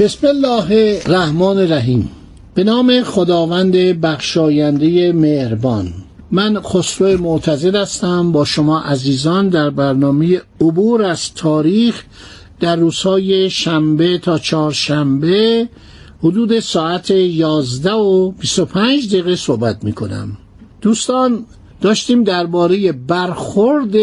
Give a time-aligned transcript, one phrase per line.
[0.00, 2.10] بسم الله الرحمن الرحیم.
[2.54, 5.92] به نام خداوند بخشاینده مهربان.
[6.30, 8.32] من خسرو معتزد هستم.
[8.32, 12.02] با شما عزیزان در برنامه عبور از تاریخ
[12.60, 15.68] در روزهای شنبه تا چهارشنبه
[16.22, 20.36] حدود ساعت 11 و 25 دقیقه صحبت می کنم
[20.80, 21.44] دوستان
[21.80, 23.94] داشتیم درباره برخورد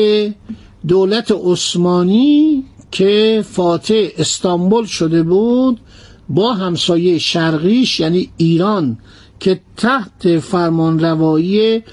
[0.88, 5.80] دولت عثمانی که فاتح استانبول شده بود.
[6.30, 8.98] با همسایه شرقیش یعنی ایران
[9.40, 11.84] که تحت فرمانروایی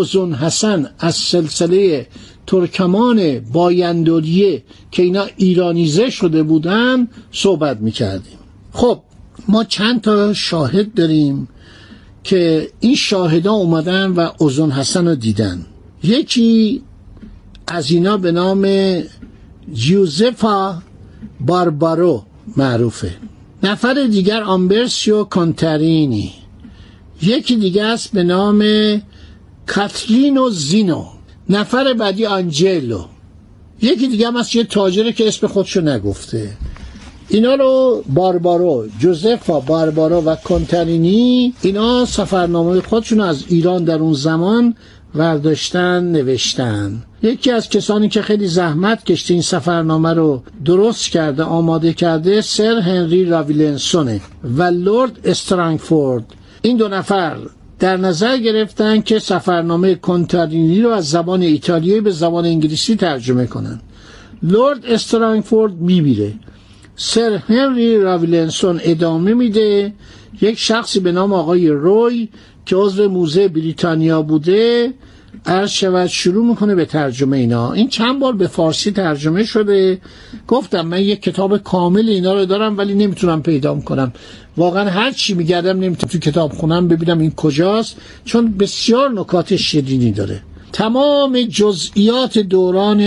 [0.00, 2.06] ازون حسن از سلسله
[2.46, 8.38] ترکمان بایندوریه که اینا ایرانیزه شده بودن صحبت می‌کردیم.
[8.72, 9.00] خب
[9.48, 11.48] ما چند تا شاهد داریم
[12.24, 15.66] که این شاهدا اومدن و ازون حسن رو دیدن.
[16.02, 16.82] یکی
[17.66, 18.66] از اینا به نام
[19.72, 20.82] جوزفا
[21.40, 22.24] باربارو
[22.56, 23.16] معروفه.
[23.64, 26.32] نفر دیگر آمبرسیو کانترینی
[27.22, 28.64] یکی دیگه است به نام
[29.66, 31.04] کاتلینو زینو.
[31.48, 33.04] نفر بعدی آنجلو.
[33.82, 36.56] یکی دیگه هم هست یه تاجره که اسم خودشو نگفته.
[37.28, 44.74] اینا رو باربارو جوزفا باربارو و کنترینی اینا سفرنامه خودشون از ایران در اون زمان
[45.14, 47.02] ورداشتن نوشتن.
[47.24, 52.78] یکی از کسانی که خیلی زحمت کشته این سفرنامه رو درست کرده آماده کرده سر
[52.78, 56.24] هنری راویلنسونه و لورد استرانگفورد.
[56.62, 57.36] این دو نفر
[57.78, 63.80] در نظر گرفتن که سفرنامه کنترینی رو از زبان ایتالیایی به زبان انگلیسی ترجمه کنن.
[64.42, 66.32] لورد استرانگفورد میبیره.
[66.96, 69.92] سر هنری راویلنسون ادامه میده.
[70.40, 72.28] یک شخصی به نام آقای روی
[72.66, 74.92] که عضو موزه بریتانیا بوده
[75.46, 77.72] عرض شود شروع می‌کنه به ترجمه اینا.
[77.72, 79.98] این چند بار به فارسی ترجمه شده.
[80.48, 84.12] گفتم من یک کتاب کامل اینا رو دارم ولی نمی‌تونم پیدا کنم.
[84.56, 90.12] واقعا هر چی میگردم نمی‌تونم تو کتاب خونم ببینم این کجاست چون بسیار نکات شیرینی
[90.12, 90.40] داره.
[90.72, 93.00] تمام جزئیات دوران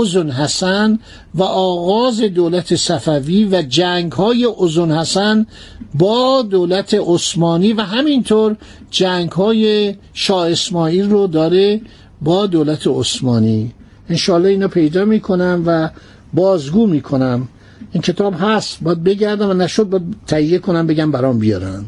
[0.00, 0.98] ازون حسن
[1.34, 5.46] و آغاز دولت صفوی و جنگ های ازون حسن
[5.94, 8.56] با دولت عثمانی و همینطور
[8.90, 11.80] جنگ های شاه اسماعیل رو داره
[12.22, 13.72] با دولت عثمانی.
[14.08, 15.90] انشالله اینو پیدا می‌کنم و
[16.32, 17.48] بازگو می‌کنم.
[17.92, 21.84] این کتاب هست باید بگردم و نشد باید تهیه کنم بگم برام بیارن.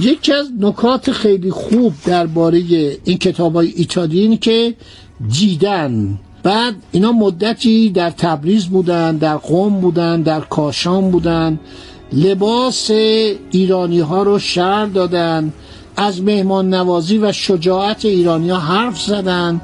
[0.00, 2.58] یکی از نکات خیلی خوب درباره
[3.04, 3.84] این کتاب های
[4.40, 4.74] که
[5.28, 6.18] دیدن.
[6.46, 11.58] بعد اینا مدتی در تبریز بودن در قوم بودن در کاشان بودن.
[12.12, 12.90] لباس
[13.50, 15.52] ایرانی ها رو شر دادن.
[15.96, 19.60] از مهمان نوازی و شجاعت ایرانی ها حرف زدن.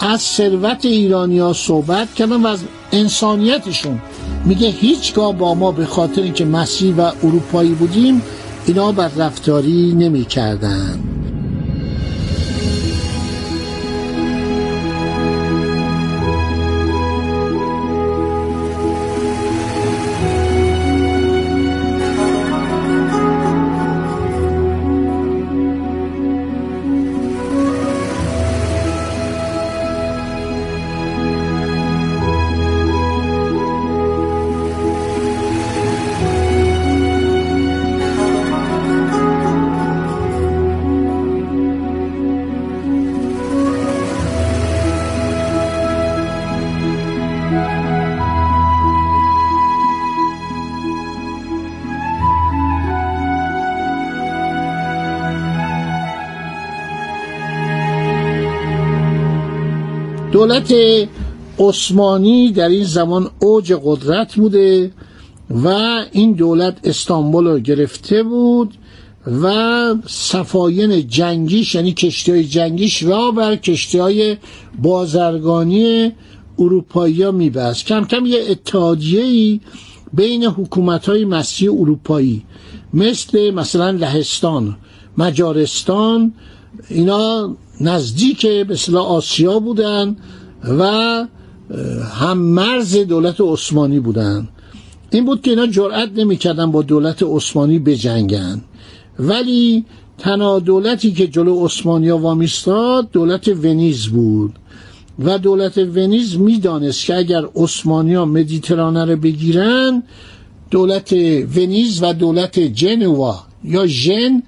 [0.00, 2.60] از ثروت ایرانی ها صحبت کردن و از
[2.92, 4.00] انسانیتشون.
[4.44, 8.22] میگه هیچگاه با ما به خاطر که مسیح و اروپایی بودیم
[8.66, 11.09] اینا بر رفتاری نمی کردن.
[60.40, 60.74] دولت
[61.58, 64.92] عثمانی در این زمان اوج قدرت بوده
[65.50, 65.68] و
[66.12, 68.74] این دولت استانبول رو گرفته بود
[69.42, 74.36] و صفاین جنگیش یعنی کشتی های جنگیش را بر کشتی های
[74.82, 76.12] بازرگانی
[76.58, 77.86] اروپایی ها میبست.
[77.86, 79.60] کم کم یه اتحادیه
[80.12, 82.42] بین حکومت های مسیح اروپایی
[82.94, 84.76] مثل مثلا لهستان
[85.18, 86.32] مجارستان
[86.88, 90.16] اینا نزدیک به آسیا بودن
[90.78, 90.84] و
[92.12, 94.48] هم مرز دولت عثمانی بودن.
[95.10, 98.62] این بود که اینا جرأت نمی‌کردن با دولت عثمانی بجنگن.
[99.18, 99.84] ولی
[100.18, 104.52] تنها دولتی که جلو عثمانیا وامیستاد دولت ونیز بود.
[105.24, 110.02] و دولت ونیز می‌دانست که اگر عثمانیا مدیترانه رو بگیرن
[110.70, 111.12] دولت
[111.56, 114.42] ونیز و دولت جنوا یا ژن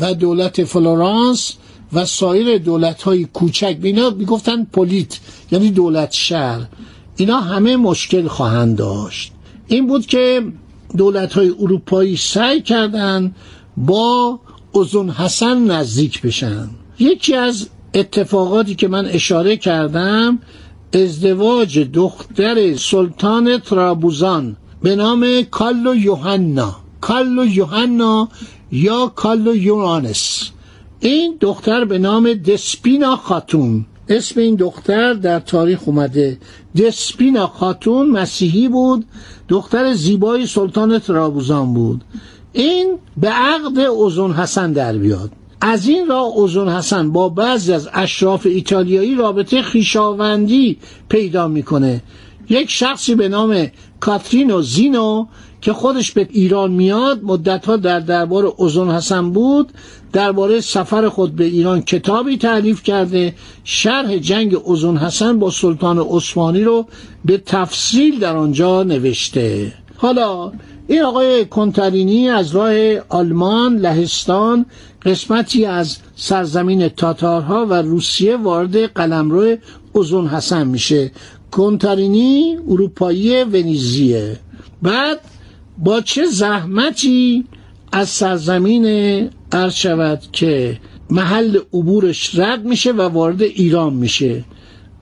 [0.00, 1.52] و دولت فلورانس
[1.94, 5.18] و سایر دولت های کوچک اینا می‌گفتن پولیت
[5.52, 6.66] یعنی دولت شهر.
[7.16, 9.32] اینا همه مشکل خواهند داشت.
[9.66, 10.42] این بود که
[10.96, 13.36] دولت های اروپایی سعی کردند
[13.76, 14.40] با
[14.74, 16.70] ازون حسن نزدیک بشن.
[16.98, 20.38] یکی از اتفاقاتی که من اشاره کردم
[20.92, 28.28] ازدواج دختر سلطان ترابوزان به نام کالو یوحنا کالو یوحنا
[28.72, 30.50] یا کالو یورانس
[31.04, 33.86] این دختر به نام دسپینا خاتون.
[34.08, 36.38] اسم این دختر در تاریخ اومده.
[36.76, 39.04] دسپینا خاتون مسیحی بود
[39.48, 42.00] دختر زیبای سلطان ترابوزان بود.
[42.52, 45.30] این به عقد اوزون حسن در بیاد.
[45.60, 50.78] از این را اوزون حسن با بعضی از اشراف ایتالیایی رابطه خیشاوندی
[51.08, 52.02] پیدا می‌کنه.
[52.48, 53.66] یک شخصی به نام
[54.00, 55.26] کاترینو زینو
[55.60, 59.72] که خودش به ایران میاد مدتها در دربار اوزون حسن بود
[60.12, 63.34] درباره سفر خود به ایران کتابی تعلیف کرده.
[63.64, 66.86] شرح جنگ اوزون حسن با سلطان عثمانی رو
[67.24, 69.72] به تفصیل در آنجا نوشته.
[69.96, 70.52] حالا
[70.88, 72.74] این آقای کنترینی از راه
[73.08, 74.66] آلمان لهستان
[75.04, 79.56] قسمتی از سرزمین تاتارها و روسیه وارد قلمرو
[79.94, 81.10] اوزون حسن میشه.
[81.50, 84.36] کنترینی اروپایی ونیزیه.
[84.82, 85.20] بعد
[85.78, 87.44] با چه زحمتی
[87.92, 88.86] از سرزمین
[89.52, 90.80] عرض شود که
[91.10, 94.44] محل عبورش رد میشه و وارد ایران میشه.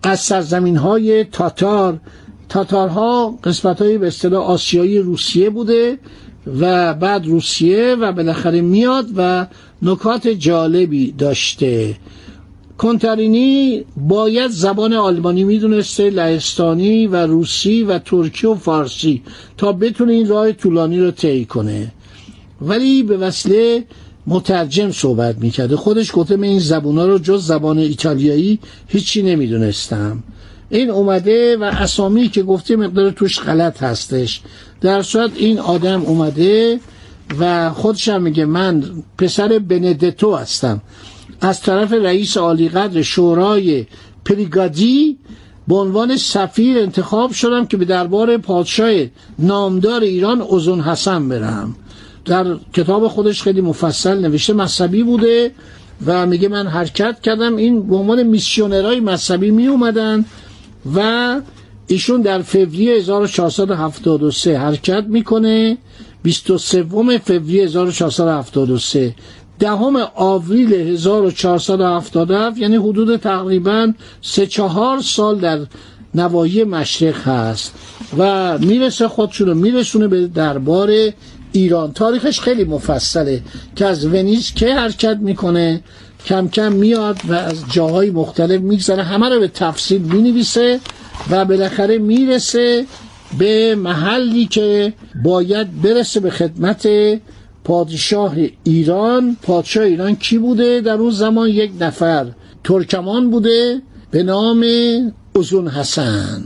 [0.02, 2.00] از سرزمین های تاتار
[2.48, 5.98] تاتارها قسمت های به اصطلاح آسیایی روسیه بوده
[6.60, 9.46] و بعد روسیه و بالاخره میاد و
[9.82, 11.96] نکات جالبی داشته.
[12.82, 19.22] کنترینی باید زبان آلمانی می‌دونسته لهستانی و روسی و ترکی و فارسی
[19.56, 21.92] تا بتونه این راه طولانی رو طی کنه.
[22.60, 23.84] ولی به وسیله
[24.26, 25.76] مترجم صحبت می‌کرده.
[25.76, 28.58] خودش گفته من این زبونا رو جز زبان ایتالیایی
[28.88, 30.22] هیچی نمی‌دونستم.
[30.70, 34.40] این اومده و اسامی که گفته مقدار توش غلط هستش.
[34.80, 36.80] در صورت این آدم اومده
[37.40, 38.84] و خودش هم میگه من
[39.18, 40.82] پسر بندتو هستم.
[41.42, 43.86] از طرف رئیس عالیقدر شورای
[44.24, 45.18] پریگادی
[45.68, 48.92] به عنوان سفیر انتخاب شدم که به دربار پادشاه
[49.38, 51.74] نامدار ایران اوزون حسن برم.
[52.24, 55.50] در کتاب خودش خیلی مفصل نوشته مذهبی بوده
[56.06, 57.56] و میگه من حرکت کردم.
[57.56, 60.24] این به عنوان میسیونرهای مذهبی می اومدن
[60.94, 61.40] و
[61.86, 65.78] ایشون در فوریه 1473 حرکت می‌کنه.
[66.22, 66.82] 23
[67.24, 69.14] فوریه 1473
[69.62, 73.92] دهم آوریل 1477 یعنی حدود تقریبا
[74.22, 75.58] سه چهار سال در
[76.14, 77.74] نواحی مشرق هست
[78.18, 80.90] و می‌رسه خودشون رو میرسونه به دربار
[81.52, 81.92] ایران.
[81.92, 83.42] تاریخش خیلی مفصله
[83.76, 85.80] که از ونیز که حرکت می‌کنه؟
[86.26, 89.02] کم کم میاد و از جاهای مختلف میگذره.
[89.02, 90.80] همه رو به تفصیل می‌نویسه
[91.30, 92.86] و بالاخره می‌رسه
[93.38, 94.92] به محلی که
[95.24, 96.88] باید برسه به خدمت
[97.64, 102.26] پادشاه ایران پادشاه ایران کی بوده؟ در اون زمان یک نفر
[102.64, 104.64] ترکمان بوده به نام
[105.38, 106.42] ازون حسن.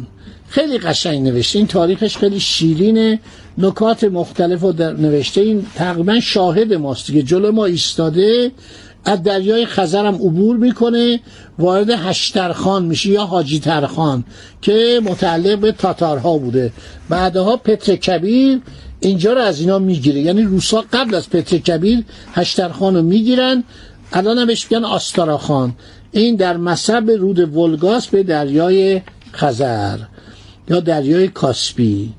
[0.49, 1.59] خیلی قشنگ نوشته.
[1.59, 3.21] این تاریخش خیلی شیرینه.
[3.59, 5.41] نکات مختلف رو در نوشته.
[5.41, 8.53] این تقریبا شاهد ماست که جلو ما ایستاده
[9.05, 11.21] از دریای خزرم عبور می‌کنه
[11.59, 14.25] وارد هشترخان میشه یا حاجی ترخان
[14.63, 16.73] که متعلق به تاتارها بوده.
[17.09, 18.61] بعدها پتر کبیر
[19.07, 20.21] اینجا رو از اینا می‌گیره.
[20.21, 23.65] یعنی روسا قبل از پتر کبیر هشترخان رو می‌گیرن.
[24.13, 25.75] الان هم بهش آستاراخان
[26.13, 29.99] این در مصب رود ولگاس به دریای خزر
[30.69, 32.13] یا دریای کاسپی.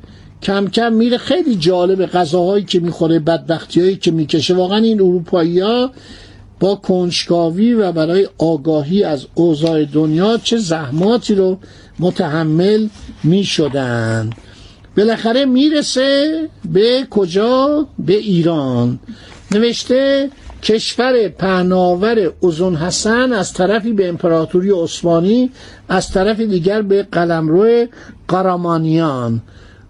[0.43, 1.17] کم کم میره.
[1.17, 4.53] خیلی جالب غذاهایی که می‌خوره بدبختی که می‌کشه.
[4.53, 5.91] واقعا این اروپایی ها
[6.59, 11.59] با کنجکاوی و برای آگاهی از اوضاع دنیا چه زحماتی رو
[11.99, 12.87] متحمل
[13.23, 14.29] می‌شدن.
[14.97, 18.99] بالاخره می‌رسه به کجا؟ به ایران.
[19.51, 20.29] نوشته
[20.63, 25.51] کشور پهناور اوزون حسن از طرفی به امپراتوری عثمانی
[25.89, 27.85] از طرف دیگر به قلمرو
[28.27, 29.41] قرامانیان.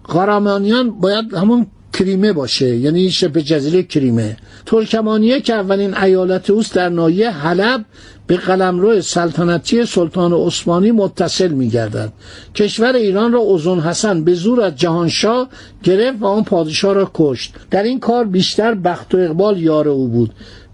[0.04, 4.36] قرامانیان باید همون کریمه باشه یعنی شبه جزیره کریمه.
[4.66, 7.84] ترکمانیه که اولین ایالت اوست در ناحیه حلب
[8.28, 12.12] به قلمرو سلطنتی سلطان عثمانی متصل می گردد.
[12.54, 15.48] کشور ایران را اوزون حسن به زور از جهانشاه
[15.82, 17.54] گرفت و آن پادشاه را کشت.
[17.70, 20.30] در این کار بیشتر بخت و اقبال یار او بود.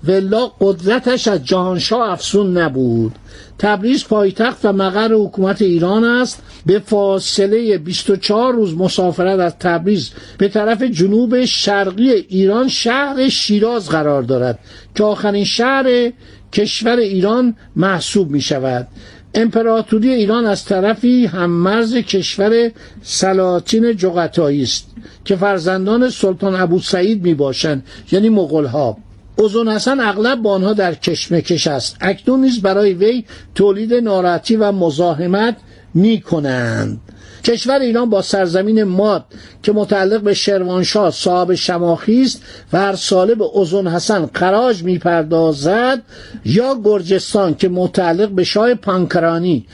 [0.08, 3.12] ولا قدرتش از جهانشاه افسون نبود.
[3.58, 6.42] تبریز پایتخت و مقر حکومت ایران است.
[6.66, 10.10] به فاصله 24 روز مسافرت از تبریز.
[10.38, 14.58] به طرف جنوب شرقی ایران شهر شیراز قرار دارد.
[14.94, 16.12] که آخرین شهر
[16.54, 18.88] کشور ایران محسوب می شود
[19.34, 22.70] امپراتوری ایران از طرفی هم مرز کشور
[23.02, 24.86] سلاطین جغتایی است
[25.24, 28.96] که فرزندان سلطان ابو سعید می باشند یعنی مغول ها
[29.36, 31.96] اوزون حسن اغلب با آنها در کشمکش است.
[32.00, 35.56] اکنون نیز برای وی تولید ناراحتی و مزاحمت
[35.94, 37.00] می کنند
[37.44, 39.24] کشور ایران با سرزمین ماد
[39.62, 46.02] که متعلق به شروانشاه صاحب شماخی است و هر ساله به اوزون حسن خراج می‌پردازد
[46.44, 49.66] یا گرجستان که متعلق به شاه پانکرانی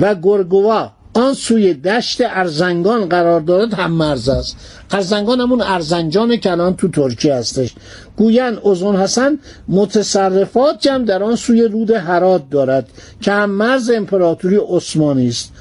[0.00, 4.56] و گرگوا آن سوی دشت ارزنگان قرار دارد هم مرز است.
[4.90, 7.74] ارزنگان همون ارزنجان که تو ترکیه هستش.
[8.16, 12.88] گویند اوزون حسن متصرفات هم در آن سوی رود هرات دارد
[13.20, 15.52] که هم مرز امپراتوری عثمانی است.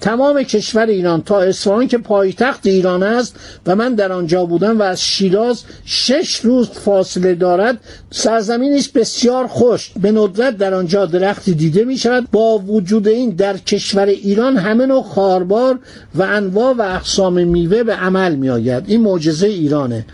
[0.00, 3.36] تمام کشور ایران تا اصفهان که پایتخت ایران است
[3.66, 9.46] و من در آنجا بودم و از شیراز شش روز فاصله دارد سرزمینی است بسیار
[9.46, 14.56] خوش به ندرت در آنجا درختی دیده می شود با وجود این در کشور ایران
[14.56, 15.78] همه نوع خاربار
[16.14, 20.06] و انواع و اقسام میوه به عمل می آید این معجزه ایرانه.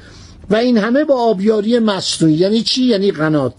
[0.50, 3.54] و این همه با آبیاری مصنوعی یعنی چی؟ یعنی قنات.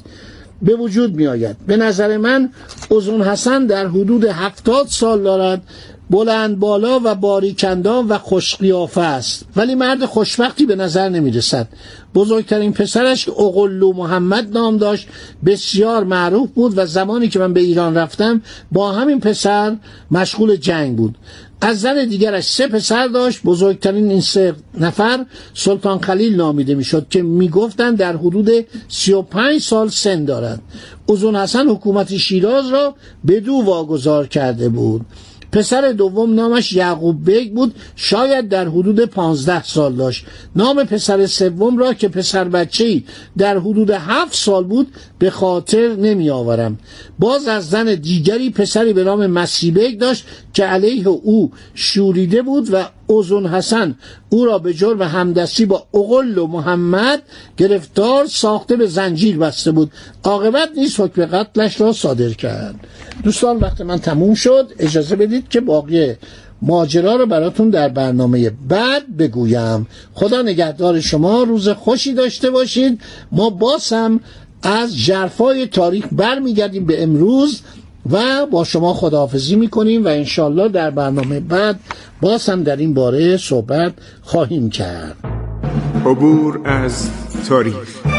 [0.62, 2.50] به وجود می آید به نظر من
[2.90, 5.62] اوزون حسن در حدود هفتاد سال دارد
[6.12, 9.46] بلند بالا و باریکندان و خوشقیافه است.
[9.56, 11.68] ولی مرد خوشبختی به نظر نمی رسد
[12.16, 15.08] بزرگترین پسرش که اقلو محمد نام داشت
[15.46, 18.42] بسیار معروف بود و زمانی که من به ایران رفتم
[18.72, 19.78] با همین پسر
[20.12, 21.18] مشغول جنگ بود.
[21.62, 27.22] از زن دیگرش سه پسر داشت بزرگترین این سه نفر سلطان خلیل نامیده می‌شد که
[27.22, 28.50] می‌گفتند در حدود
[28.88, 30.62] 35 سال سن دارد.
[31.06, 35.06] اوزون حسن حکومت شیراز را به دو واگذار کرده بود.
[35.52, 40.26] پسر دوم نامش یعقوب بیگ بود شاید در حدود پانزده سال داشت.
[40.56, 43.04] نام پسر سوم را که پسر بچه
[43.38, 44.88] در حدود هفت سال بود
[45.20, 46.78] به خاطر نمی آورم.
[47.20, 52.90] باز از زن دیگری پسری به نام مسیبک داشت که علیه او شوریده بود و
[53.12, 53.96] اوزون حسن.
[54.30, 57.22] او را به جرم همدستی با اقل و محمد
[57.58, 59.92] گرفتار ساخته به زنجیر بسته بود.
[60.24, 62.76] عاقبت نیز حکم قتلش را صادر کرد.
[63.24, 64.72] دوستان وقت من تموم شد.
[64.80, 66.14] اجازه بدید که باقی
[66.62, 69.88] ماجرا رو براتون در برنامه بعد بگویم.
[70.14, 71.44] خدا نگهدار شما.
[71.44, 73.02] روز خوشی داشته باشید.
[73.32, 74.20] ما باز هم
[74.64, 77.62] از جرفای تاریخ برمیگردیم به امروز.
[78.10, 81.80] و با شما خداحافظی می‌کنیم و انشالله در برنامه بعد
[82.22, 85.16] باز هم در این باره صحبت خواهیم کرد.
[86.06, 87.10] عبور از
[87.50, 88.11] تاریخ.